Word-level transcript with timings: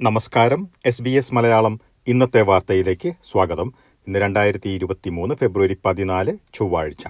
നമസ്കാരം. 0.00 0.68
S 0.86 1.02
B 1.02 1.10
S 1.10 1.34
Malayalam 1.34 1.80
ഇന്നത്തെ 2.06 2.42
വാർത്തയിലേക്ക് 2.42 3.12
സ്വാഗതം. 3.24 3.74
ഇന്ന് 4.06 4.18
രണ്ടായിരത്തി 4.18 4.68
ഇരുപത്തി 4.68 5.10
മൂന്ന് 5.10 5.34
ഫെബ്രുവരി 5.34 5.76
പതിനാല് 5.84 6.32
ചൊവ്വാഴ്ച. 6.54 7.04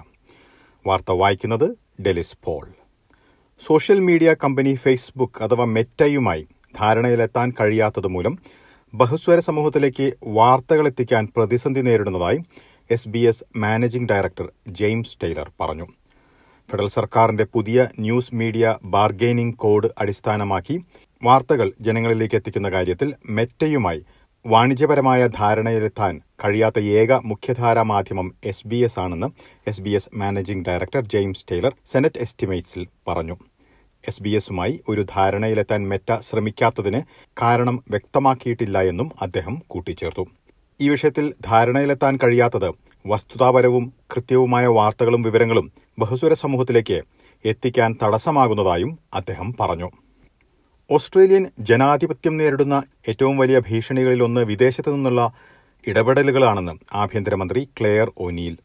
വാർത്ത 0.87 1.11
വായിക്കുന്നത് 1.11 1.77
Delys 2.01 2.37
Paul. 2.45 2.67
Social 3.59 3.99
media 3.99 4.35
company 4.43 4.75
Facebook 4.75 5.43
അഥവാ 5.43 5.65
മെറ്റയുമായി 5.65 6.47
ധാരണയിലെത്താൻ 6.79 7.53
കഴിയാത്തതുമൂലം 7.61 8.39
ബഹുസ്വര 8.93 9.39
സമൂഹത്തിലേക്ക് 9.39 10.13
വാർത്തകൾ 10.23 10.87
എത്തിക്കാൻ 10.87 11.27
പ്രതിസന്ധി 11.37 11.81
നേരിടുന്നതായി 11.81 12.39
S 12.91 13.09
B 13.09 13.19
S 13.19 13.43
managing 13.57 14.09
director 14.09 14.51
James 14.67 15.17
Tyler 15.23 15.51
പറഞ്ഞു. 15.59 15.87
ഫെഡറൽ 16.69 16.87
സർക്കാരിന്റെ 16.87 17.43
പുതിയ 17.43 17.87
ന്യൂസ് 17.99 18.35
മീഡിയ 18.35 18.75
ബാർഗെയിനിംഗ് 18.83 19.55
കോഡ് 19.55 19.89
അടിസ്ഥാനമാക്കി 19.97 20.83
വാർത്തകൾ 21.23 21.71
ജനങ്ങളിലേക്ക് 21.81 22.35
എത്തിക്കുന്ന 22.35 22.69
കാര്യത്തിൽ 22.69 23.13
മെറ്റയുമായി 23.29 24.01
വാണിജ്യപരമായ 24.45 25.27
ധാരണയിലെത്താൻ 25.27 26.21
കഴിയാത്ത 26.45 26.79
ഏക 26.79 27.11
മുഖ്യധാരാ 27.13 27.83
മാധ്യമം 27.83 28.35
എസ് 28.43 28.67
ബി 28.67 28.75
എസ് 28.75 28.99
ആണെന്ന് 28.99 29.27
S 29.67 29.81
B 29.81 29.89
S 29.89 30.09
managing 30.15 30.65
director 30.67 31.01
James 31.01 31.45
Tyler 31.51 31.73
senate 31.85 32.19
എസ്റ്റിമേറ്റ്സിൽ 32.19 32.87
പറഞ്ഞു. 33.07 33.35
എസ് 34.07 34.23
ബി 34.23 34.29
എസുമായി 34.29 34.79
ഒരു 34.89 35.05
ധാരണയിലെത്താൻ 35.15 35.87
മെറ്റ 35.87 36.19
ശ്രമിക്കാത്തതിന് 36.21 37.01
കാരണം 37.41 37.83
വ്യക്തമാക്കിയിട്ടില്ല 37.91 38.77
എന്നും 38.81 39.11
അദ്ദേഹം 39.21 39.61
കൂട്ടിച്ചേർത്തു. 39.67 40.25
ഈ 40.81 40.89
വിഷയത്തിൽ 40.89 41.33
ധാരണയിലെത്താൻ 41.45 42.19
കഴിയാത്തത് 42.23 42.69
വസ്തുതാപരവും 43.05 43.93
കൃത്യവുമായ 44.13 44.65
വാർത്തകളും 44.67 45.21
വിവരങ്ങളും 45.21 45.71
ബഹുസ്വര 45.99 46.33
സമൂഹത്തിലേക്ക് 46.33 47.01
എത്തിക്കാൻ 47.45 47.97
തടസ്സമാകുന്നതായും 48.03 48.99
അദ്ദേഹം 49.13 49.55
പറഞ്ഞു. 49.59 49.89
ഓസ്ട്രേലിയൻ 50.89 51.45
ജനാധിപത്യം 51.59 52.37
നേരിടുന്ന 52.37 52.83
ഏറ്റവും 53.09 53.37
വലിയ 53.37 53.59
ഭീഷണികളിലൊന്ന് 53.59 54.41
വിദേശത്തു 54.41 54.89
നിന്നുള്ള 54.89 55.33
ഇടപെടലുകളാണെന്ന് 55.87 56.71
ആഭ്യന്തരമന്ത്രി 56.93 57.67
ക്ലെയർ 57.77 58.11
ഒനീൽ. 58.17 58.55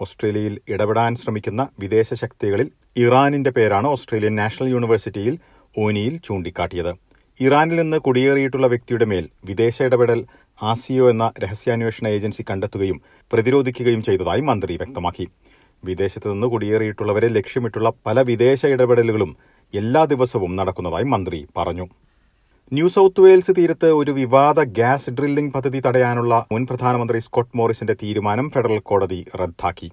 ഓസ്ട്രേലിയയിൽ 0.00 0.60
ഇടപെടാൻ 0.68 1.16
ശ്രമിക്കുന്ന 1.16 1.68
വിദേശ 1.80 2.14
ശക്തികളിൽ 2.14 2.70
ഇറാനിന്റെ 2.96 3.50
പേരാണ് 3.50 3.86
ഓസ്ട്രേലിയൻ 3.86 4.34
നാഷണൽ 4.34 4.68
യൂണിവേഴ്സിറ്റിയിൽ 4.68 5.38
ഒനീൽ 5.76 6.16
ചൂണ്ടിക്കാട്ടിയത്. 6.16 6.92
ഇറാനിൽ 7.40 7.76
നിന്ന് 7.76 7.98
കുടിയേറിയിട്ടുള്ള 7.98 8.66
വ്യക്തിയുടെ 8.66 9.04
മേൽ 9.04 9.28
വിദേശ 9.44 9.82
ഇടപെടൽ 9.82 10.24
ആസിയോ 10.62 11.10
എന്ന 11.10 11.32
രഹസ്യാന്വേഷണ 11.44 12.08
ഏജൻസി 12.08 12.44
കണ്ടെത്തുകയും 12.50 13.02
പ്രതിരോധിക്കുകയും 13.32 14.02
ചെയ്തതായി 14.02 14.40
മന്ത്രി 14.40 14.76
വ്യക്തമാക്കി. 14.76 15.26
വിദേശത്തു 15.84 16.28
നിന്ന് 16.28 16.46
കുടിയേറിയിട്ടുള്ളവരെ 16.46 17.28
ലക്ഷ്യമിട്ടുള്ള 17.28 17.92
പല 18.06 18.20
വിദേശ 18.22 18.66
ഇടപെടലുകളും 18.66 19.36
എല്ലാ 19.74 20.04
ദിവസവും 20.04 20.56
നടക്കുന്നതായി 20.56 21.04
മന്ത്രി 21.04 21.46
പറഞ്ഞു. 21.56 21.86
ന്യൂ 22.72 22.88
സൌത്ത് 22.88 23.20
വെയിൽസ് 23.20 23.52
തീരത്ത് 23.58 23.86
ഒരു 23.86 24.10
വിവാദ 24.10 24.60
ഗ്യാസ് 24.60 25.10
ഡ്രില്ലിംഗ് 25.10 25.52
പദ്ധതി 25.52 25.82
തടയാനുള്ള 25.86 26.46
മുൻ 26.52 26.66
പ്രധാനമന്ത്രി 26.66 27.18
സ്കോട്ട് 27.18 27.56
മോറിസിന്റെ 27.56 27.94
തീരുമാനം 27.94 28.50
ഫെഡറൽ 28.50 28.78
കോടതി 28.78 29.24
റദ്ദാക്കി. 29.40 29.90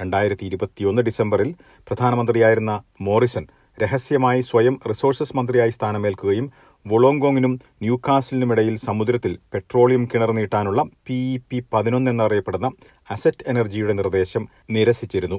രണ്ടായിരത്തി 0.00 0.44
ഇരുപത്തിയൊന്ന് 0.46 1.02
ഡിസംബറിൽ 1.02 1.54
പ്രധാനമന്ത്രിയായിരുന്ന 1.88 2.82
മോറിസൺ 3.00 3.46
രഹസ്യമായി 3.82 4.40
സ്വയം 4.40 4.80
റിസോഴ്സസ് 4.88 5.36
മന്ത്രിയായി 5.36 5.70
സ്ഥാനമേൽക്കുകയും 5.70 6.52
വുളോങ്കോങ്ങിനും 6.86 7.60
ന്യൂകാസിലിനുമിടയിൽ 7.82 8.76
സമുദ്രത്തിൽ 8.76 9.38
പെട്രോളിയം 9.54 10.08
കിണർ 10.14 10.32
നീട്ടാനുള്ള 10.32 10.82
പി 11.06 11.34
ഇ 11.34 11.40
പി 11.50 11.62
പതിനൊന്ന് 11.72 12.10
എന്നറിയപ്പെടുന്ന 12.10 12.70
അസറ്റ് 13.10 13.44
എനർജിയുടെ 13.48 13.92
നിർദ്ദേശം 13.92 14.48
നിരസിച്ചിരുന്നു. 14.70 15.38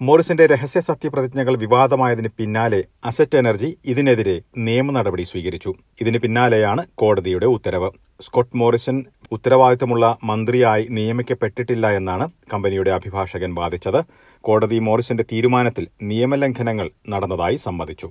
മോറിസന്റെ 0.00 0.46
രഹസ്യ 0.46 0.80
സത്യപ്രതിജ്ഞകൾ 0.80 1.56
വിവാദമായതിന് 1.56 2.28
പിന്നാലെ 2.38 2.84
അസറ്റ് 3.04 3.38
എനർജി 3.38 3.78
ഇതിനെതിരെ 3.84 4.42
നിയമ 4.56 4.90
നടപടി 4.90 5.22
സ്വീകരിച്ചു. 5.22 5.74
ഇതിന് 6.00 6.18
പിന്നാലെയാണ് 6.18 6.86
കോടതിയുടെ 6.94 7.46
ഉത്തരവ്. 7.46 7.90
സ്കോട്ട് 8.20 8.56
മോറിസൺ 8.56 9.04
ഉത്തരവാദിത്തമുള്ള 9.32 10.18
മന്ത്രിയായി 10.24 10.86
നിയമിക്കപ്പെട്ടിട്ടില്ല 10.90 11.90
എന്നാണ് 11.90 12.30
കമ്പനിയുടെ 12.54 12.90
അഭിഭാഷകൻ 12.90 13.54
വാദിച്ചത്. 13.54 14.04
കോടതി 14.40 14.78
മോറിസന്റെ 14.78 15.24
തീരുമാനത്തിൽ 15.32 15.88
നിയമലംഘനങ്ങൾ 16.02 16.90
നടന്നതായി 17.08 17.56
സമ്മതിച്ചു. 17.56 18.10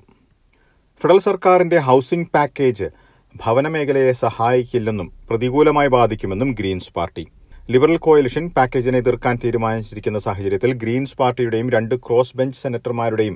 ഫെഡറൽ 1.01 1.19
സർക്കാരിന്റെ 1.19 1.78
ഹൌസിംഗ് 1.78 2.31
പാക്കേജ് 2.35 2.90
ഭവനമേഖലയെ 3.35 4.11
സഹായിക്കില്ലെന്നും 4.11 5.13
പ്രതികൂലമായി 5.29 5.88
ബാധിക്കുമെന്നും 5.88 6.51
ഗ്രീൻസ് 6.59 6.94
പാർട്ടി. 6.94 7.28
ലിബറൽ 7.69 7.97
കോയലിഷൻ 8.05 8.44
പാക്കേജിനെ 8.57 9.00
എതിർക്കാൻ 9.03 9.35
തീരുമാനിച്ചിരിക്കുന്ന 9.44 10.19
സാഹചര്യത്തിൽ 10.25 10.72
ഗ്രീൻസ് 10.81 11.16
പാർട്ടിയുടെയും 11.22 11.69
രണ്ട് 11.73 11.95
ക്രോസ് 12.05 12.35
ബെഞ്ച് 12.39 12.59
സെനറ്റർമാരുടെയും 12.61 13.35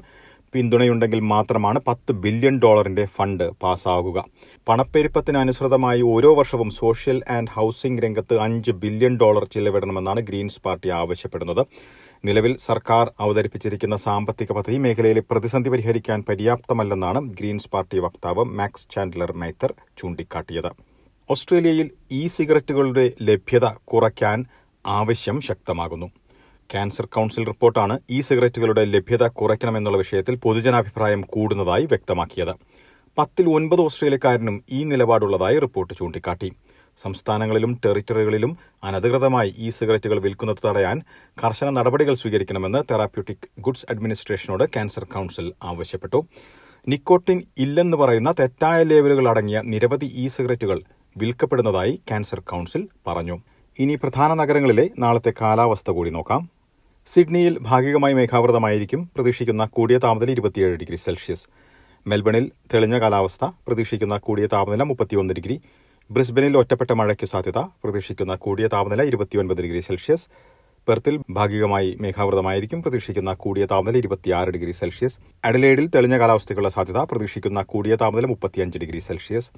പിന്തുണയുണ്ടെങ്കിൽ 0.53 1.19
മാത്രമാണ് 1.31 1.79
പത്ത് 1.87 2.11
ബില്യൺ 2.23 2.55
ഡോളറിന്റെ 2.63 3.05
ഫണ്ട് 3.15 3.43
പാസ്സാകുക 3.63 4.19
പണപ്പെരുപ്പത്തിന് 4.67 5.37
അനുസൃതമായി 5.41 6.03
ഓരോ 6.13 6.29
വർഷവും 6.39 6.69
സോഷ്യൽ 6.79 7.17
ആൻഡ് 7.37 7.51
ഹൌസിംഗ് 7.55 8.03
രംഗത്ത് 8.05 8.37
അഞ്ച് 8.45 8.73
ബില്യൺ 8.83 9.15
ഡോളർ 9.23 9.45
ചിലവിടണമെന്നാണ് 9.55 10.21
ഗ്രീൻസ് 10.29 10.61
പാർട്ടി 10.67 10.91
ആവശ്യപ്പെടുന്നത്. 11.01 11.63
നിലവിൽ 12.23 12.55
സർക്കാർ 12.67 13.05
അവതരിപ്പിച്ചിരിക്കുന്ന 13.25 13.97
സാമ്പത്തിക 14.07 14.51
പദ്ധതി 14.59 14.79
മേഖലയിലെ 14.85 15.23
പ്രതിസന്ധി 15.31 15.71
പരിഹരിക്കാൻ 15.75 16.21
പര്യാപ്തമല്ലെന്നാണ് 16.29 17.21
ഗ്രീൻസ് 17.39 17.71
പാർട്ടി 17.75 17.99
വക്താവ് 18.07 18.45
മാക്സ് 18.61 18.89
ചാൻഡലർ 18.95 19.33
മേത്തർ 19.43 19.73
ചൂണ്ടിക്കാട്ടിയത്. 20.01 20.71
ഓസ്ട്രേലിയയിൽ 21.31 21.87
ഇ 22.11 22.27
സിഗരറ്റുകളുടെ 22.27 23.03
ലഭ്യത 23.21 23.65
കുറയ്ക്കാൻ 23.91 24.37
ആവശ്യം 24.85 25.41
ശക്തമാകുന്നു. 25.41 26.07
ക്യാൻസർ 26.69 27.05
കൗൺസിൽ 27.05 27.43
റിപ്പോർട്ടാണ് 27.47 27.95
ഇ 28.09 28.21
സിഗരറ്റുകളുടെ 28.21 28.83
ലഭ്യത 28.85 29.23
കുറയ്ക്കണമെന്നുള്ള 29.39 29.97
വിഷയത്തിൽ 29.97 30.35
പൊതുജനാഭിപ്രായം 30.35 31.21
കൂടുന്നതായി 31.33 31.85
വ്യക്തമാക്കിയത്. 31.85 32.53
പത്തിൽ 33.17 33.49
ഒൻപത് 33.49 33.81
ഓസ്ട്രേലിയക്കാരനും 33.81 34.63
ഈ 34.71 34.83
നിലപാടുള്ളതായി 34.83 35.59
റിപ്പോർട്ട് 35.59 35.93
ചൂണ്ടിക്കാട്ടി. 35.99 36.49
സംസ്ഥാനങ്ങളിലും 36.99 37.73
ടെറിറ്ററികളിലും 37.85 38.51
അനധികൃതമായി 38.83 39.51
ഇ 39.57 39.69
സിഗരറ്റുകൾ 39.69 40.19
വിൽക്കുന്നത് 40.19 40.63
തടയാൻ 40.65 40.97
കർശന 41.37 41.69
നടപടികൾ 41.77 42.13
സ്വീകരിക്കണമെന്ന് 42.13 42.81
തെറാപ്യൂട്ടിക് 42.91 43.47
ഗുഡ്സ് 43.59 43.85
അഡ്മിനിസ്ട്രേഷനോട് 43.89 44.65
ക്യാൻസർ 44.73 45.05
കൌൺസിൽ 45.13 45.47
ആവശ്യപ്പെട്ടു. 45.63 46.21
നിക്കോട്ടിൻ 46.87 47.39
ഇല്ലെന്ന് 47.57 47.97
പറയുന്ന 47.97 48.29
തെറ്റായ 48.39 48.83
ലേബലുകൾ 48.83 49.29
അടങ്ങിയ 49.29 49.61
നിരവധി 49.65 50.09
ഇ 50.23 50.27
സിഗരറ്റുകൾ 50.27 50.79
വിൽക്കപ്പെടുന്നതായി 51.17 51.93
ക്യാൻസർ 52.07 52.39
കൗൺസിൽ 52.39 52.87
പറഞ്ഞു. 53.07 53.39
ഇനി 53.79 53.95
പ്രധാന 53.95 54.33
നഗരങ്ങളിലെ 54.33 54.89
നാളത്തെ 54.99 55.33
കാലാവസ്ഥ 55.41 55.91
കൂടി 55.91 56.09
നോക്കാം. 56.09 56.49
സിഡ്നിയിൽ 57.05 57.57
ഭാഗികമായി 57.61 58.13
മേഘാവൃതമായിരിക്കും 58.13 59.11
പ്രതീക്ഷിക്കുന്ന 59.15 59.65
കൂടിയ 59.65 59.97
താപനില 59.97 60.31
ഇരുപത്തിയേഴ് 60.31 60.75
ഡിഗ്രി 60.77 60.95
സെൽഷ്യസ്. 60.95 61.47
മെൽബണിൽ 62.07 62.51
തെളിഞ്ഞ 62.73 62.99
കാലാവസ്ഥ 62.99 63.45
പ്രതീക്ഷിക്കുന്ന 63.67 64.17
കൂടിയ 64.17 64.47
താപനില 64.47 64.83
മുപ്പത്തിയൊന്ന് 64.83 65.33
ഡിഗ്രി. 65.33 65.61
ബ്രിസ്ബനിൽ 66.11 66.57
ഒറ്റപ്പെട്ട 66.57 66.91
മഴയ്ക്ക് 66.91 67.25
സാധ്യത 67.25 67.57
പ്രതീക്ഷിക്കുന്ന 67.57 68.35
കൂടിയ 68.35 68.67
താപനില 68.67 69.03
ഇരുപത്തിയൊൻപത് 69.03 69.61
ഡിഗ്രി 69.61 69.79
സെൽഷ്യസ്. 69.79 70.27
പെർത്തിൽ 70.87 71.19
ഭാഗികമായി 71.31 71.97
മേഘാവൃതമായിരിക്കും 72.01 72.81
പ്രതീക്ഷിക്കുന്ന 72.81 73.33
കൂടിയ 73.33 73.65
താപനില 73.65 73.97
ഇരുപത്തിയാറ് 73.97 74.49
ഡിഗ്രി 74.49 74.71
സെൽഷ്യസ്. 74.71 75.19
അഡലേഡിൽ 75.45 75.87
തെളിഞ്ഞ 75.95 76.17
കാലാവസ്ഥയ്ക്കുള്ള 76.19 76.69
സാധ്യത 76.69 76.97
പ്രതീക്ഷിക്കുന്ന 76.97 77.61
കൂടിയ 77.61 77.95
താപനില 77.95 78.25
മുപ്പത്തിയഞ്ച് 78.25 78.79
ഡിഗ്രി 78.79 78.99
സെൽഷ്യസ്. 78.99 79.51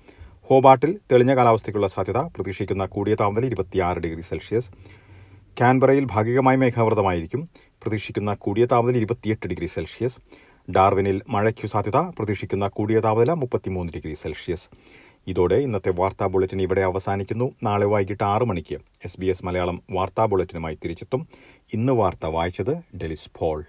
ഹോബാട്ടിൽ 0.48 1.00
തെളിഞ്ഞ 1.12 1.36
കാലാവസ്ഥയ്ക്കുള്ള 1.36 1.88
സാധ്യത 1.88 2.18
പ്രതീക്ഷിക്കുന്ന 2.18 2.86
കൂടിയ 2.86 3.16
താപനില 3.16 3.46
ഇരുപത്തിയാറ് 3.46 3.98
ഡിഗ്രി 3.98 4.22
സെൽഷ്യസ്. 4.22 4.70
കാൻബറയിൽ 5.62 6.08
ഭാഗികമായി 6.12 6.58
മേഘാവൃതമായിരിക്കും 6.58 7.50
പ്രതീക്ഷിക്കുന്ന 7.56 8.34
കൂടിയ 8.34 8.66
താപനില 8.66 8.98
ഇരുപത്തിയെട്ട് 8.98 9.48
ഡിഗ്രി 9.48 9.66
സെൽഷ്യസ്. 9.66 10.18
ഡാർവിനിൽ 10.72 11.22
മഴയ്ക്കു 11.30 11.68
സാധ്യത 11.68 11.98
പ്രതീക്ഷിക്കുന്ന 11.98 12.68
കൂടിയ 12.68 13.00
താപനില 13.00 13.34
മുപ്പത്തിമൂന്ന് 13.34 13.94
ഡിഗ്രി 13.94 14.14
സെൽഷ്യസ്. 14.14 14.68
ഇതോടെ 15.28 15.56
ഇന്നത്തെ 15.56 15.94
വാർത്താ 16.00 16.28
ബുള്ളറ്റിൻ 16.28 16.62
ഇവിടെ 16.62 16.82
അവസാനിക്കുന്നു. 16.82 17.52
നാളെ 17.64 17.86
വൈകിട്ട് 17.86 18.24
ആറ് 18.24 18.44
മണിക്ക് 18.44 18.76
എസ് 19.06 19.20
ബി 19.20 19.26
എസ് 19.26 19.46
മലയാളം 19.46 19.82
വാർത്താ 19.92 20.26
ബുള്ളറ്റിനുമായി 20.26 20.76
തിരിച്ചെത്തും. 20.84 21.28
ഇന്ന് 21.74 21.94
വാർത്ത 21.94 22.26
വായിച്ചത് 22.26 22.76
ഡെലിസ് 22.98 23.30
പോൾ. 23.40 23.64